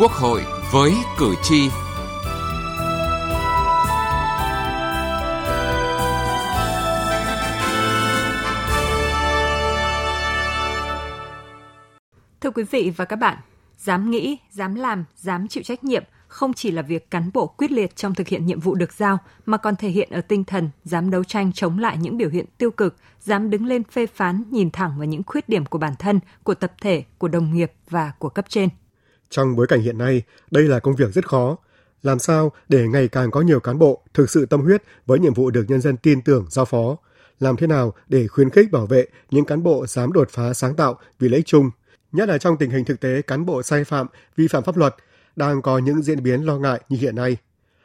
[0.00, 0.42] Quốc hội
[0.72, 1.68] với cử tri.
[12.40, 13.38] Thưa quý vị và các bạn,
[13.78, 17.72] dám nghĩ, dám làm, dám chịu trách nhiệm không chỉ là việc cán bộ quyết
[17.72, 20.70] liệt trong thực hiện nhiệm vụ được giao mà còn thể hiện ở tinh thần
[20.84, 24.44] dám đấu tranh chống lại những biểu hiện tiêu cực, dám đứng lên phê phán,
[24.50, 27.72] nhìn thẳng vào những khuyết điểm của bản thân, của tập thể, của đồng nghiệp
[27.90, 28.68] và của cấp trên.
[29.30, 31.56] Trong bối cảnh hiện nay, đây là công việc rất khó.
[32.02, 35.34] Làm sao để ngày càng có nhiều cán bộ thực sự tâm huyết với nhiệm
[35.34, 36.96] vụ được nhân dân tin tưởng giao phó?
[37.40, 40.76] Làm thế nào để khuyến khích bảo vệ những cán bộ dám đột phá sáng
[40.76, 41.70] tạo vì lợi ích chung?
[42.12, 44.06] Nhất là trong tình hình thực tế cán bộ sai phạm,
[44.36, 44.94] vi phạm pháp luật
[45.36, 47.36] đang có những diễn biến lo ngại như hiện nay.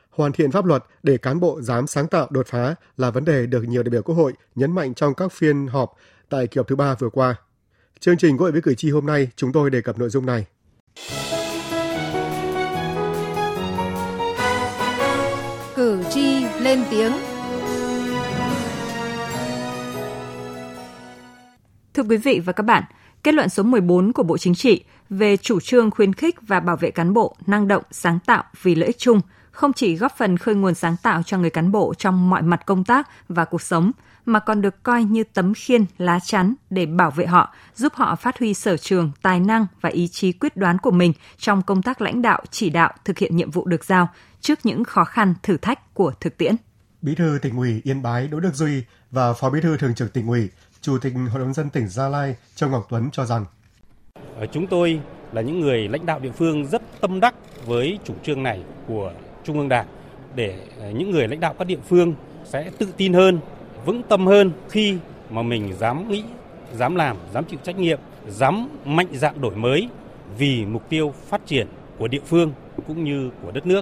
[0.09, 3.45] Hoàn thiện pháp luật để cán bộ dám sáng tạo đột phá là vấn đề
[3.45, 5.93] được nhiều đại biểu Quốc hội nhấn mạnh trong các phiên họp
[6.29, 7.35] tại kỳ họp thứ ba vừa qua.
[7.99, 10.25] Chương trình Quốc hội với cử tri hôm nay chúng tôi đề cập nội dung
[10.25, 10.45] này.
[16.65, 17.11] Lên tiếng.
[21.93, 22.83] Thưa quý vị và các bạn,
[23.23, 26.77] kết luận số 14 của Bộ Chính trị về chủ trương khuyến khích và bảo
[26.77, 29.21] vệ cán bộ năng động, sáng tạo vì lợi ích chung
[29.55, 32.65] không chỉ góp phần khơi nguồn sáng tạo cho người cán bộ trong mọi mặt
[32.65, 33.91] công tác và cuộc sống,
[34.25, 38.15] mà còn được coi như tấm khiên, lá chắn để bảo vệ họ, giúp họ
[38.15, 41.81] phát huy sở trường, tài năng và ý chí quyết đoán của mình trong công
[41.81, 44.09] tác lãnh đạo, chỉ đạo, thực hiện nhiệm vụ được giao
[44.41, 46.55] trước những khó khăn, thử thách của thực tiễn.
[47.01, 50.13] Bí thư tỉnh ủy Yên Bái Đỗ Đức Duy và Phó Bí thư Thường trực
[50.13, 50.49] tỉnh ủy,
[50.81, 53.45] Chủ tịch Hội đồng dân tỉnh Gia Lai Châu Ngọc Tuấn cho rằng
[54.51, 58.43] Chúng tôi là những người lãnh đạo địa phương rất tâm đắc với chủ trương
[58.43, 59.11] này của
[59.45, 59.85] Trung ương Đảng
[60.35, 63.39] để ờ, những người lãnh đạo các địa phương sẽ tự tin hơn,
[63.85, 64.97] vững tâm hơn khi
[65.29, 66.23] mà mình dám nghĩ,
[66.73, 69.89] dám làm, dám chịu trách nhiệm, dám mạnh dạn đổi mới
[70.37, 72.51] vì mục tiêu phát triển của địa phương
[72.87, 73.81] cũng như của đất nước.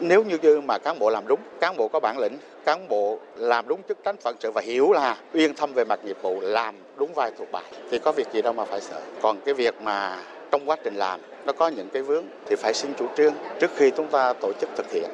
[0.00, 3.68] Nếu như mà cán bộ làm đúng, cán bộ có bản lĩnh, cán bộ làm
[3.68, 6.74] đúng chức trách phận sự và hiểu là uyên thâm về mặt nghiệp vụ, làm
[6.96, 9.00] đúng vai thuộc bài thì có việc gì đâu mà phải sợ.
[9.22, 10.22] Còn cái việc mà
[10.52, 13.70] trong quá trình làm nó có những cái vướng thì phải xin chủ trương trước
[13.76, 15.10] khi chúng ta tổ chức thực hiện.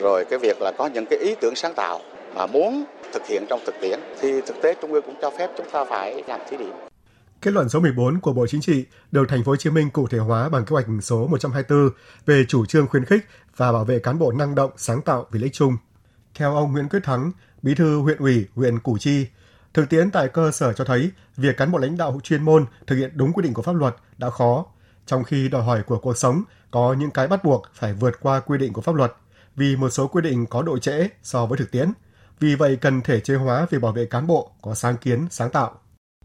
[0.00, 2.00] Rồi cái việc là có những cái ý tưởng sáng tạo
[2.34, 5.50] mà muốn thực hiện trong thực tiễn thì thực tế trung ương cũng cho phép
[5.56, 6.72] chúng ta phải làm thí điểm.
[7.40, 10.06] Kết luận số 14 của Bộ Chính trị được Thành phố Hồ Chí Minh cụ
[10.06, 11.90] thể hóa bằng kế hoạch số 124
[12.26, 13.26] về chủ trương khuyến khích
[13.56, 15.76] và bảo vệ cán bộ năng động, sáng tạo vì lợi ích chung.
[16.34, 17.32] Theo ông Nguyễn Quyết Thắng,
[17.62, 19.26] Bí thư huyện ủy huyện Củ Chi,
[19.74, 22.96] thực tiễn tại cơ sở cho thấy việc cán bộ lãnh đạo chuyên môn thực
[22.96, 24.64] hiện đúng quy định của pháp luật đã khó,
[25.06, 28.40] trong khi đòi hỏi của cuộc sống có những cái bắt buộc phải vượt qua
[28.40, 29.12] quy định của pháp luật
[29.56, 31.92] vì một số quy định có độ trễ so với thực tiễn.
[32.40, 35.50] Vì vậy cần thể chế hóa về bảo vệ cán bộ có sáng kiến, sáng
[35.50, 35.70] tạo.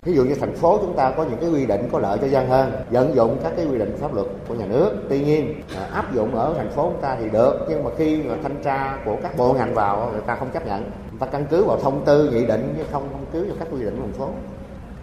[0.03, 2.27] Ví dụ như thành phố chúng ta có những cái quy định có lợi cho
[2.27, 4.91] dân hơn, vận dụng các cái quy định pháp luật của nhà nước.
[5.09, 8.23] Tuy nhiên à, áp dụng ở thành phố chúng ta thì được, nhưng mà khi
[8.23, 10.83] mà thanh tra của các bộ ngành vào người ta không chấp nhận.
[10.83, 13.67] Người ta căn cứ vào thông tư, nghị định chứ không căn cứ vào các
[13.71, 14.29] quy định của thành phố.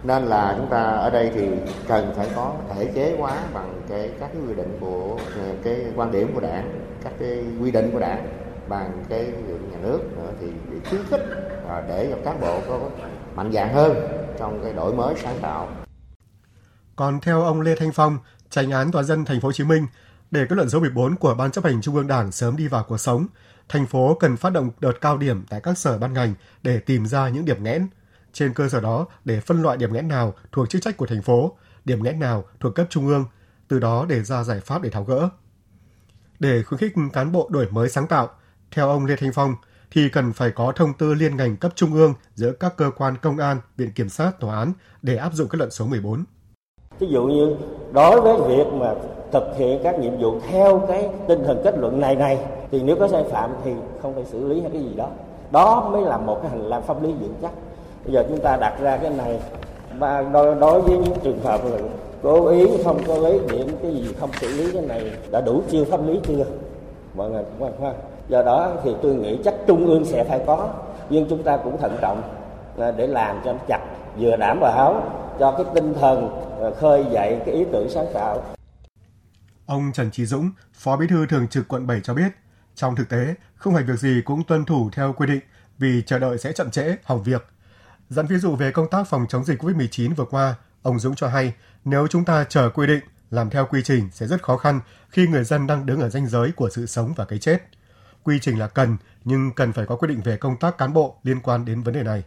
[0.05, 1.49] Nên là chúng ta ở đây thì
[1.87, 5.19] cần phải có thể chế hóa bằng cái các cái quy định của
[5.63, 8.27] cái quan điểm của đảng, các cái quy định của đảng
[8.69, 9.25] bằng cái
[9.71, 11.21] nhà nước nữa thì để khuyến khích
[11.67, 12.79] và để cho cán bộ có
[13.35, 13.93] mạnh dạng hơn
[14.39, 15.67] trong cái đổi mới sáng tạo.
[16.95, 18.17] Còn theo ông Lê Thanh Phong,
[18.49, 19.87] tranh án tòa dân thành phố Hồ Chí Minh,
[20.31, 22.85] để kết luận số 14 của Ban chấp hành Trung ương Đảng sớm đi vào
[22.87, 23.27] cuộc sống,
[23.69, 26.33] thành phố cần phát động đợt cao điểm tại các sở ban ngành
[26.63, 27.87] để tìm ra những điểm nghẽn.
[28.35, 31.21] Trên cơ sở đó để phân loại điểm nghẽn nào thuộc chức trách của thành
[31.21, 31.51] phố,
[31.85, 33.25] điểm nghẽn nào thuộc cấp trung ương,
[33.67, 35.29] từ đó để ra giải pháp để tháo gỡ.
[36.39, 38.29] Để khuyến khích cán bộ đổi mới sáng tạo,
[38.71, 39.55] theo ông Lê Thanh Phong,
[39.91, 43.17] thì cần phải có thông tư liên ngành cấp trung ương giữa các cơ quan
[43.21, 46.23] công an, viện kiểm sát, tòa án để áp dụng kết luận số 14.
[46.99, 47.55] Ví dụ như
[47.93, 48.93] đối với việc mà
[49.33, 52.95] thực hiện các nhiệm vụ theo cái tinh thần kết luận này này thì nếu
[52.99, 55.09] có sai phạm thì không phải xử lý hay cái gì đó.
[55.51, 57.51] Đó mới là một cái hành lang pháp lý vững chắc.
[58.05, 59.39] Bây giờ chúng ta đặt ra cái này
[59.97, 61.77] và đối, đối với những trường hợp là
[62.23, 65.63] cố ý không có lấy điểm cái gì không xử lý cái này đã đủ
[65.71, 66.45] chưa pháp lý chưa
[67.15, 67.95] mọi người cũng quan
[68.27, 70.69] do đó thì tôi nghĩ chắc trung ương sẽ phải có
[71.09, 72.21] nhưng chúng ta cũng thận trọng
[72.77, 73.79] à, để làm cho nó chặt
[74.19, 78.43] vừa đảm bảo cho cái tinh thần à, khơi dậy cái ý tưởng sáng tạo.
[79.65, 82.31] Ông Trần Trí Dũng, Phó Bí thư Thường trực quận 7 cho biết,
[82.75, 85.39] trong thực tế, không phải việc gì cũng tuân thủ theo quy định
[85.77, 87.54] vì chờ đợi sẽ chậm trễ, hỏng việc.
[88.09, 91.27] Dẫn ví dụ về công tác phòng chống dịch COVID-19 vừa qua, ông Dũng cho
[91.27, 91.53] hay
[91.85, 94.79] nếu chúng ta chờ quy định, làm theo quy trình sẽ rất khó khăn
[95.09, 97.63] khi người dân đang đứng ở ranh giới của sự sống và cái chết.
[98.23, 101.17] Quy trình là cần, nhưng cần phải có quy định về công tác cán bộ
[101.23, 102.23] liên quan đến vấn đề này.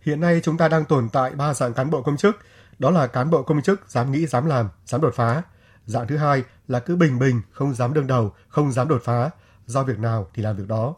[0.00, 2.36] Hiện nay chúng ta đang tồn tại ba dạng cán bộ công chức,
[2.78, 5.42] đó là cán bộ công chức dám nghĩ, dám làm, dám đột phá,
[5.86, 9.30] Dạng thứ hai là cứ bình bình, không dám đương đầu, không dám đột phá,
[9.66, 10.94] do việc nào thì làm việc đó.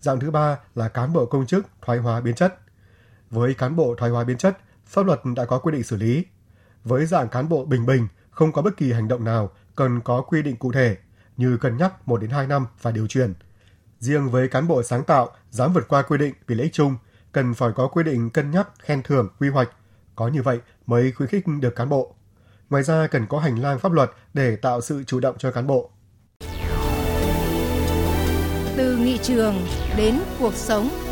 [0.00, 2.58] Dạng thứ ba là cán bộ công chức thoái hóa biến chất.
[3.30, 6.24] Với cán bộ thoái hóa biến chất, pháp luật đã có quy định xử lý.
[6.84, 10.20] Với dạng cán bộ bình bình, không có bất kỳ hành động nào cần có
[10.20, 10.96] quy định cụ thể
[11.36, 13.34] như cân nhắc 1 đến 2 năm và điều chuyển.
[13.98, 16.96] Riêng với cán bộ sáng tạo dám vượt qua quy định vì lợi ích chung,
[17.32, 19.68] cần phải có quy định cân nhắc khen thưởng quy hoạch.
[20.16, 22.14] Có như vậy mới khuyến khích được cán bộ.
[22.70, 25.66] Ngoài ra cần có hành lang pháp luật để tạo sự chủ động cho cán
[25.66, 25.90] bộ.
[28.76, 29.66] Từ nghị trường
[29.96, 31.07] đến cuộc sống.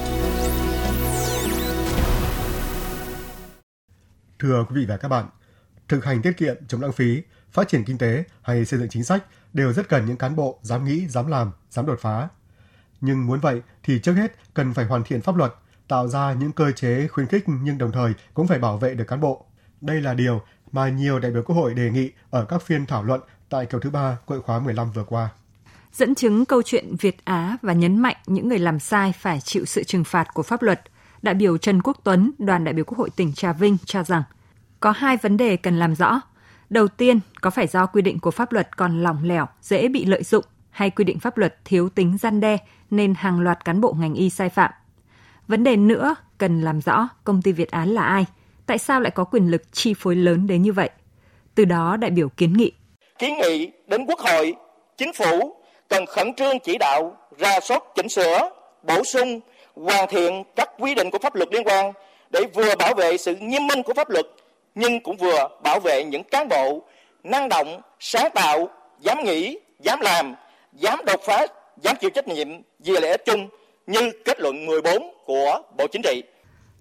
[4.38, 5.26] Thưa quý vị và các bạn,
[5.88, 7.22] thực hành tiết kiệm chống lãng phí,
[7.52, 10.58] phát triển kinh tế hay xây dựng chính sách đều rất cần những cán bộ
[10.62, 12.28] dám nghĩ, dám làm, dám đột phá.
[13.00, 15.54] Nhưng muốn vậy thì trước hết cần phải hoàn thiện pháp luật,
[15.88, 19.04] tạo ra những cơ chế khuyến khích nhưng đồng thời cũng phải bảo vệ được
[19.04, 19.44] cán bộ.
[19.80, 20.42] Đây là điều
[20.72, 23.78] mà nhiều đại biểu Quốc hội đề nghị ở các phiên thảo luận tại kỳ
[23.82, 25.28] thứ ba Quốc hội khóa 15 vừa qua.
[25.92, 29.64] Dẫn chứng câu chuyện Việt Á và nhấn mạnh những người làm sai phải chịu
[29.64, 30.82] sự trừng phạt của pháp luật,
[31.26, 34.23] đại biểu Trần Quốc Tuấn, đoàn đại biểu Quốc hội tỉnh Trà Vinh cho rằng
[34.81, 36.20] có hai vấn đề cần làm rõ.
[36.70, 40.05] Đầu tiên, có phải do quy định của pháp luật còn lỏng lẻo, dễ bị
[40.05, 42.58] lợi dụng hay quy định pháp luật thiếu tính gian đe
[42.90, 44.70] nên hàng loạt cán bộ ngành y sai phạm.
[45.49, 48.26] Vấn đề nữa cần làm rõ công ty Việt Á là ai,
[48.67, 50.90] tại sao lại có quyền lực chi phối lớn đến như vậy.
[51.55, 52.73] Từ đó đại biểu kiến nghị.
[53.19, 54.55] Kiến nghị đến Quốc hội,
[54.96, 55.56] Chính phủ
[55.88, 58.50] cần khẩn trương chỉ đạo ra soát chỉnh sửa,
[58.82, 59.40] bổ sung,
[59.76, 61.93] hoàn thiện các quy định của pháp luật liên quan
[62.31, 64.26] để vừa bảo vệ sự nghiêm minh của pháp luật
[64.75, 66.82] nhưng cũng vừa bảo vệ những cán bộ
[67.25, 68.69] năng động, sáng tạo,
[69.00, 70.34] dám nghĩ, dám làm,
[70.73, 71.46] dám đột phá,
[71.82, 73.49] dám chịu trách nhiệm vì lợi ích chung
[73.87, 76.23] như kết luận 14 của Bộ Chính trị.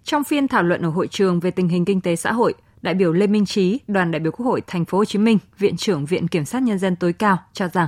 [0.03, 2.93] Trong phiên thảo luận ở hội trường về tình hình kinh tế xã hội, đại
[2.93, 5.77] biểu Lê Minh Trí, đoàn đại biểu Quốc hội Thành phố Hồ Chí Minh, viện
[5.77, 7.87] trưởng Viện Kiểm sát nhân dân tối cao cho rằng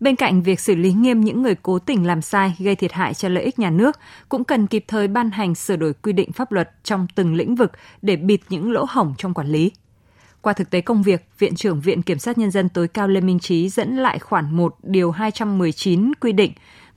[0.00, 3.14] Bên cạnh việc xử lý nghiêm những người cố tình làm sai gây thiệt hại
[3.14, 3.98] cho lợi ích nhà nước,
[4.28, 7.54] cũng cần kịp thời ban hành sửa đổi quy định pháp luật trong từng lĩnh
[7.54, 9.72] vực để bịt những lỗ hổng trong quản lý.
[10.42, 13.20] Qua thực tế công việc, Viện trưởng Viện Kiểm sát Nhân dân tối cao Lê
[13.20, 16.52] Minh Trí dẫn lại khoản 1 điều 219 quy định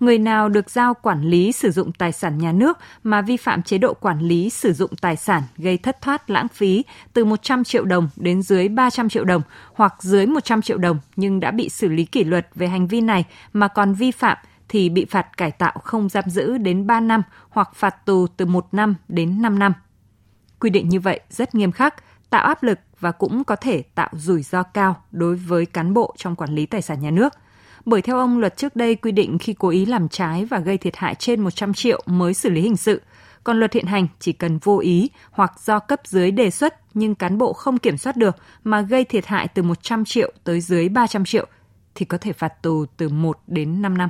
[0.06, 3.64] người nào được giao quản lý sử dụng tài sản nhà nước mà vi phạm
[3.64, 6.84] chế độ quản lý sử dụng tài sản gây thất thoát lãng phí
[7.14, 9.42] từ 100 triệu đồng đến dưới 300 triệu đồng
[9.74, 13.02] hoặc dưới 100 triệu đồng nhưng đã bị xử lý kỷ luật về hành vi
[13.02, 14.38] này mà còn vi phạm
[14.70, 18.46] thì bị phạt cải tạo không giam giữ đến 3 năm hoặc phạt tù từ
[18.46, 19.74] 1 năm đến 5 năm.
[20.60, 21.96] Quy định như vậy rất nghiêm khắc,
[22.30, 26.14] tạo áp lực và cũng có thể tạo rủi ro cao đối với cán bộ
[26.18, 27.34] trong quản lý tài sản nhà nước.
[27.86, 30.78] Bởi theo ông, luật trước đây quy định khi cố ý làm trái và gây
[30.78, 33.02] thiệt hại trên 100 triệu mới xử lý hình sự,
[33.44, 37.16] còn luật hiện hành chỉ cần vô ý hoặc do cấp dưới đề xuất nhưng
[37.16, 40.90] cán bộ không kiểm soát được mà gây thiệt hại từ 100 triệu tới dưới
[40.90, 41.46] 300 triệu
[41.96, 44.10] thì có thể phạt tù từ 1 đến 5 năm.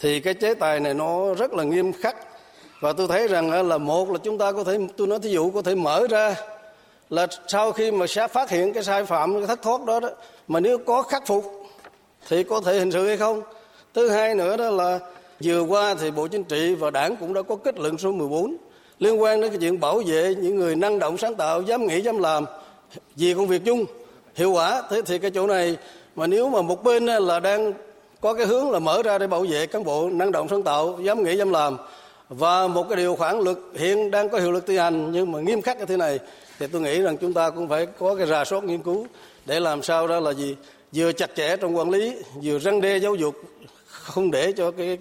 [0.00, 2.16] Thì cái chế tài này nó rất là nghiêm khắc
[2.80, 5.50] và tôi thấy rằng là một là chúng ta có thể tôi nói thí dụ
[5.50, 6.34] có thể mở ra
[7.10, 10.08] là sau khi mà sẽ phát hiện cái sai phạm cái thất thoát đó, đó
[10.48, 11.55] mà nếu có khắc phục
[12.28, 13.42] thì có thể hình sự hay không?
[13.94, 14.98] Thứ hai nữa đó là
[15.44, 18.56] vừa qua thì bộ chính trị và đảng cũng đã có kết luận số 14
[18.98, 22.00] liên quan đến cái chuyện bảo vệ những người năng động sáng tạo, dám nghĩ,
[22.00, 22.44] dám làm
[23.16, 23.84] vì công việc chung.
[24.34, 25.76] Hiệu quả, thế thì cái chỗ này
[26.16, 27.72] mà nếu mà một bên là đang
[28.20, 30.98] có cái hướng là mở ra để bảo vệ cán bộ năng động sáng tạo,
[31.02, 31.76] dám nghĩ, dám làm
[32.28, 35.40] và một cái điều khoản luật hiện đang có hiệu lực thi hành nhưng mà
[35.40, 36.18] nghiêm khắc như thế này,
[36.58, 39.06] thì tôi nghĩ rằng chúng ta cũng phải có cái rà soát nghiên cứu
[39.46, 40.56] để làm sao đó là gì?
[40.96, 43.34] Vừa chặt chẽ trong quản lý vừa răng đe giáo dục
[43.86, 44.98] không để cho cái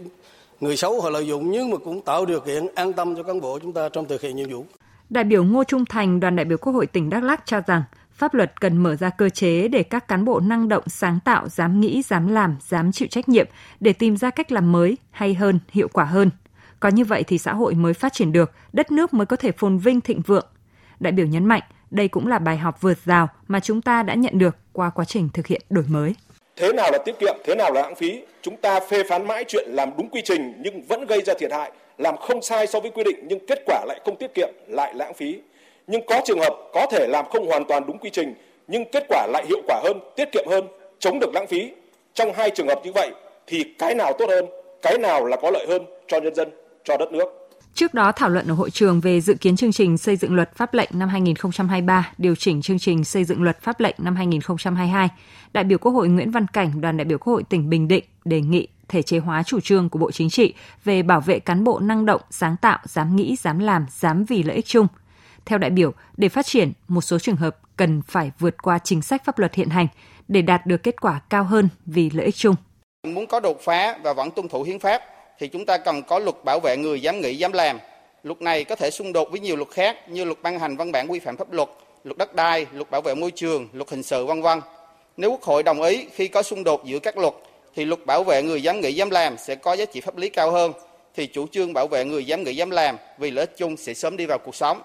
[0.59, 3.41] người xấu họ lợi dụng nhưng mà cũng tạo điều kiện an tâm cho cán
[3.41, 4.65] bộ chúng ta trong thực hiện nhiệm vụ.
[5.09, 7.83] Đại biểu Ngô Trung Thành, đoàn đại biểu Quốc hội tỉnh Đắk Lắk cho rằng
[8.11, 11.49] pháp luật cần mở ra cơ chế để các cán bộ năng động, sáng tạo,
[11.49, 13.47] dám nghĩ, dám làm, dám chịu trách nhiệm
[13.79, 16.29] để tìm ra cách làm mới, hay hơn, hiệu quả hơn.
[16.79, 19.51] Có như vậy thì xã hội mới phát triển được, đất nước mới có thể
[19.51, 20.45] phồn vinh thịnh vượng.
[20.99, 21.61] Đại biểu nhấn mạnh,
[21.91, 25.05] đây cũng là bài học vượt rào mà chúng ta đã nhận được qua quá
[25.05, 26.15] trình thực hiện đổi mới.
[26.55, 28.21] Thế nào là tiết kiệm, thế nào là lãng phí?
[28.41, 31.51] Chúng ta phê phán mãi chuyện làm đúng quy trình nhưng vẫn gây ra thiệt
[31.51, 34.49] hại, làm không sai so với quy định nhưng kết quả lại không tiết kiệm,
[34.67, 35.39] lại lãng phí.
[35.87, 38.33] Nhưng có trường hợp có thể làm không hoàn toàn đúng quy trình
[38.67, 40.67] nhưng kết quả lại hiệu quả hơn, tiết kiệm hơn,
[40.99, 41.71] chống được lãng phí.
[42.13, 43.11] Trong hai trường hợp như vậy
[43.47, 44.45] thì cái nào tốt hơn,
[44.81, 46.49] cái nào là có lợi hơn cho nhân dân,
[46.83, 47.44] cho đất nước?
[47.75, 50.55] Trước đó thảo luận ở hội trường về dự kiến chương trình xây dựng luật
[50.55, 55.09] pháp lệnh năm 2023, điều chỉnh chương trình xây dựng luật pháp lệnh năm 2022,
[55.53, 58.03] đại biểu Quốc hội Nguyễn Văn Cảnh, đoàn đại biểu Quốc hội tỉnh Bình Định
[58.25, 60.53] đề nghị thể chế hóa chủ trương của Bộ Chính trị
[60.83, 64.43] về bảo vệ cán bộ năng động, sáng tạo, dám nghĩ, dám làm, dám vì
[64.43, 64.87] lợi ích chung.
[65.45, 69.01] Theo đại biểu, để phát triển, một số trường hợp cần phải vượt qua chính
[69.01, 69.87] sách pháp luật hiện hành
[70.27, 72.55] để đạt được kết quả cao hơn vì lợi ích chung.
[73.07, 75.01] Muốn có đột phá và vẫn tuân thủ hiến pháp
[75.39, 77.79] thì chúng ta cần có luật bảo vệ người dám nghĩ dám làm.
[78.23, 80.91] Luật này có thể xung đột với nhiều luật khác như luật ban hành văn
[80.91, 81.69] bản quy phạm pháp luật,
[82.03, 84.61] luật đất đai, luật bảo vệ môi trường, luật hình sự vân vân.
[85.17, 87.33] Nếu Quốc hội đồng ý khi có xung đột giữa các luật
[87.75, 90.29] thì luật bảo vệ người dám nghĩ dám làm sẽ có giá trị pháp lý
[90.29, 90.73] cao hơn
[91.15, 93.93] thì chủ trương bảo vệ người dám nghĩ dám làm vì lợi ích chung sẽ
[93.93, 94.81] sớm đi vào cuộc sống.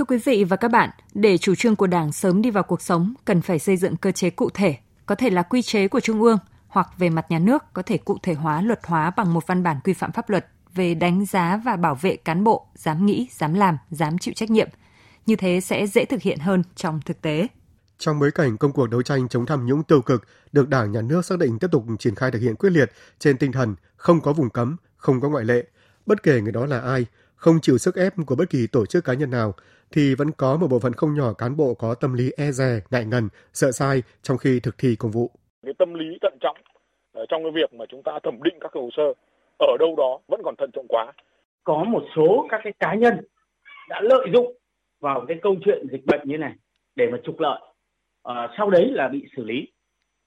[0.00, 2.82] Thưa quý vị và các bạn, để chủ trương của Đảng sớm đi vào cuộc
[2.82, 4.76] sống, cần phải xây dựng cơ chế cụ thể,
[5.06, 6.38] có thể là quy chế của Trung ương
[6.68, 9.62] hoặc về mặt nhà nước có thể cụ thể hóa luật hóa bằng một văn
[9.62, 13.28] bản quy phạm pháp luật về đánh giá và bảo vệ cán bộ dám nghĩ,
[13.32, 14.68] dám làm, dám chịu trách nhiệm.
[15.26, 17.46] Như thế sẽ dễ thực hiện hơn trong thực tế.
[17.98, 21.00] Trong bối cảnh công cuộc đấu tranh chống tham nhũng tiêu cực được Đảng, Nhà
[21.00, 24.20] nước xác định tiếp tục triển khai thực hiện quyết liệt trên tinh thần không
[24.20, 25.64] có vùng cấm, không có ngoại lệ,
[26.06, 27.06] bất kể người đó là ai,
[27.40, 29.54] không chịu sức ép của bất kỳ tổ chức cá nhân nào,
[29.92, 32.80] thì vẫn có một bộ phận không nhỏ cán bộ có tâm lý e dè,
[32.90, 35.30] ngại ngần, sợ sai trong khi thực thi công vụ.
[35.62, 36.56] Cái tâm lý thận trọng
[37.28, 39.02] trong cái việc mà chúng ta thẩm định các hồ sơ
[39.58, 41.12] ở đâu đó vẫn còn thận trọng quá.
[41.64, 43.14] Có một số các cái cá nhân
[43.88, 44.52] đã lợi dụng
[45.00, 46.54] vào cái câu chuyện dịch bệnh như này
[46.96, 47.60] để mà trục lợi.
[48.22, 49.68] À, sau đấy là bị xử lý.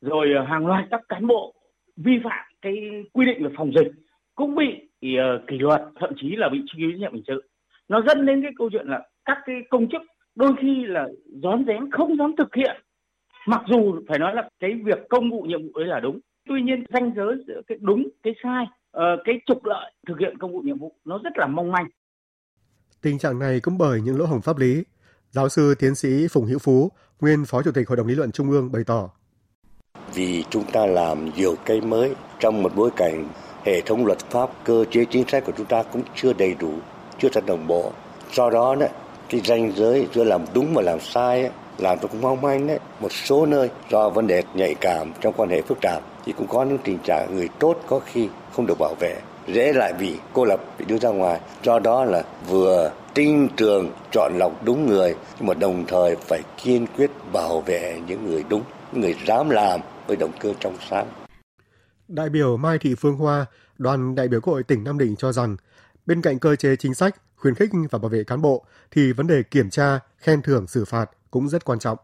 [0.01, 1.53] Rồi ờ, hàng loạt các cán bộ
[1.98, 2.74] vi phạm cái
[3.13, 3.91] quy định về phòng dịch
[4.35, 4.67] cũng bị
[5.05, 7.49] uh, kỷ luật, thậm chí là bị truy cứu trách nhiệm hình sự.
[7.87, 10.01] Nó dẫn đến cái câu chuyện là các cái công chức
[10.35, 11.07] đôi khi là
[11.43, 12.81] rón rén không dám thực hiện.
[13.47, 16.61] Mặc dù phải nói là cái việc công vụ nhiệm vụ ấy là đúng tuy
[16.61, 18.65] nhiên ranh giới giữa cái đúng cái sai
[18.97, 21.87] uh, cái trục lợi thực hiện công vụ nhiệm vụ nó rất là mong manh.
[23.01, 24.83] Tình trạng này cũng bởi những lỗ hổng pháp lý.
[25.29, 26.89] Giáo sư tiến sĩ phùng hữu phú
[27.21, 29.09] nguyên phó chủ tịch hội đồng lý luận trung ương bày tỏ.
[30.13, 33.27] Vì chúng ta làm nhiều cái mới trong một bối cảnh
[33.63, 36.72] hệ thống luật pháp cơ chế chính sách của chúng ta cũng chưa đầy đủ
[37.20, 37.91] chưa thật đồng bộ.
[38.34, 38.89] Do đó đấy
[39.29, 42.67] cái ranh giới giữa làm đúng và làm sai ấy, làm cho cũng mong manh
[42.67, 42.79] đấy.
[43.00, 46.48] Một số nơi do vấn đề nhạy cảm trong quan hệ phức tạp thì cũng
[46.48, 49.15] có những tình trạng người tốt có khi không được bảo vệ.
[49.48, 51.39] Dễ lại bị cô lập bị đưa ra ngoài.
[51.63, 56.41] Do đó là vừa tin tưởng chọn lọc đúng người nhưng mà đồng thời phải
[56.63, 60.74] kiên quyết bảo vệ những người đúng những người dám làm với động cơ trong
[60.89, 61.05] sáng
[62.13, 63.46] đại biểu Mai Thị Phương Hoa
[63.77, 65.58] đoàn đại biểu Quốc hội tỉnh Nam Định cho rằng
[66.05, 69.27] bên cạnh cơ chế chính sách khuyến khích và bảo vệ cán bộ thì vấn
[69.27, 71.98] đề kiểm tra, khen thưởng xử phạt cũng rất quan trọng.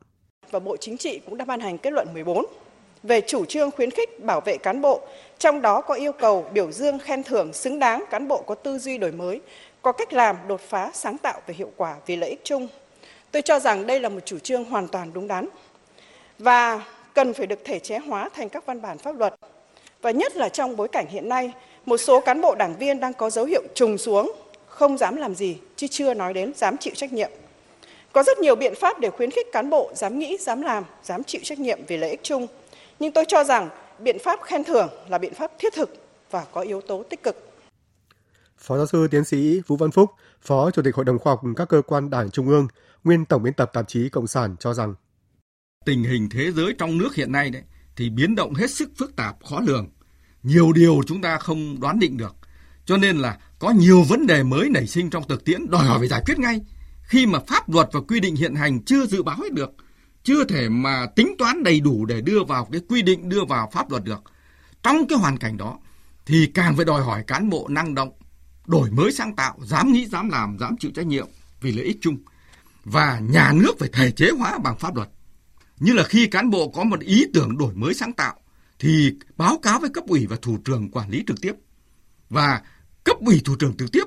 [0.51, 2.45] Và Bộ Chính trị cũng đã ban hành kết luận 14
[3.03, 6.71] về chủ trương khuyến khích bảo vệ cán bộ, trong đó có yêu cầu biểu
[6.71, 9.41] dương khen thưởng xứng đáng cán bộ có tư duy đổi mới,
[9.81, 12.67] có cách làm đột phá sáng tạo về hiệu quả vì lợi ích chung.
[13.31, 15.49] Tôi cho rằng đây là một chủ trương hoàn toàn đúng đắn
[16.39, 19.35] và cần phải được thể chế hóa thành các văn bản pháp luật.
[20.01, 21.53] Và nhất là trong bối cảnh hiện nay,
[21.85, 24.31] một số cán bộ đảng viên đang có dấu hiệu trùng xuống
[24.67, 27.31] không dám làm gì, chứ chưa nói đến dám chịu trách nhiệm.
[28.11, 31.23] Có rất nhiều biện pháp để khuyến khích cán bộ dám nghĩ, dám làm, dám
[31.23, 32.47] chịu trách nhiệm vì lợi ích chung.
[32.99, 35.89] Nhưng tôi cho rằng biện pháp khen thưởng là biện pháp thiết thực
[36.31, 37.49] và có yếu tố tích cực.
[38.57, 41.41] Phó giáo sư tiến sĩ Vũ Văn Phúc, Phó Chủ tịch Hội đồng Khoa học
[41.55, 42.67] các cơ quan Đảng Trung ương,
[43.03, 44.95] nguyên Tổng biên tập tạp chí Cộng sản cho rằng
[45.85, 47.63] tình hình thế giới trong nước hiện nay đấy
[47.99, 49.89] thì biến động hết sức phức tạp, khó lường.
[50.43, 52.35] Nhiều điều chúng ta không đoán định được.
[52.85, 55.99] Cho nên là có nhiều vấn đề mới nảy sinh trong thực tiễn, đòi hỏi
[55.99, 56.61] phải giải quyết ngay
[57.03, 59.69] khi mà pháp luật và quy định hiện hành chưa dự báo hết được,
[60.23, 63.69] chưa thể mà tính toán đầy đủ để đưa vào cái quy định, đưa vào
[63.73, 64.23] pháp luật được,
[64.83, 65.79] trong cái hoàn cảnh đó
[66.25, 68.11] thì càng phải đòi hỏi cán bộ năng động,
[68.67, 71.27] đổi mới sáng tạo, dám nghĩ, dám làm, dám chịu trách nhiệm
[71.61, 72.17] vì lợi ích chung
[72.85, 75.09] và nhà nước phải thể chế hóa bằng pháp luật
[75.79, 78.35] như là khi cán bộ có một ý tưởng đổi mới sáng tạo
[78.79, 81.53] thì báo cáo với cấp ủy và thủ trưởng quản lý trực tiếp
[82.29, 82.61] và
[83.03, 84.03] cấp ủy thủ trưởng trực tiếp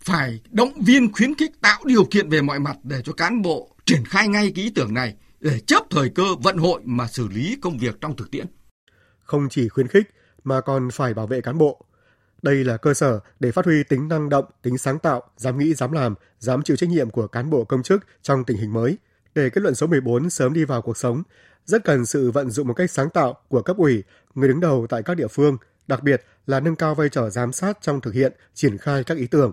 [0.00, 3.76] phải động viên khuyến khích tạo điều kiện về mọi mặt để cho cán bộ
[3.84, 7.28] triển khai ngay cái ý tưởng này để chấp thời cơ vận hội mà xử
[7.28, 8.46] lý công việc trong thực tiễn.
[9.22, 10.10] Không chỉ khuyến khích
[10.44, 11.84] mà còn phải bảo vệ cán bộ.
[12.42, 15.74] Đây là cơ sở để phát huy tính năng động, tính sáng tạo, dám nghĩ,
[15.74, 18.98] dám làm, dám chịu trách nhiệm của cán bộ công chức trong tình hình mới.
[19.34, 21.22] Để kết luận số 14 sớm đi vào cuộc sống,
[21.64, 24.02] rất cần sự vận dụng một cách sáng tạo của cấp ủy,
[24.34, 27.52] người đứng đầu tại các địa phương, đặc biệt là nâng cao vai trò giám
[27.52, 29.52] sát trong thực hiện, triển khai các ý tưởng.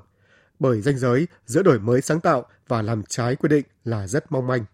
[0.60, 4.32] Bởi danh giới giữa đổi mới sáng tạo và làm trái quy định là rất
[4.32, 4.66] mong manh.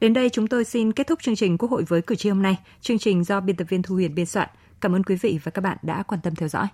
[0.00, 2.42] Đến đây chúng tôi xin kết thúc chương trình Quốc hội với cử tri hôm
[2.42, 2.58] nay.
[2.80, 4.48] Chương trình do biên tập viên Thu Huyền biên soạn.
[4.80, 6.66] Cảm ơn quý vị và các bạn đã quan tâm theo dõi.